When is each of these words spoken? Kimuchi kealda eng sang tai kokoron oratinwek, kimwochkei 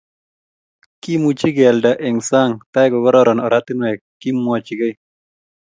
Kimuchi 1.03 1.49
kealda 1.57 1.91
eng 2.07 2.19
sang 2.29 2.51
tai 2.73 2.87
kokoron 2.91 3.43
oratinwek, 3.45 3.99
kimwochkei 4.21 4.93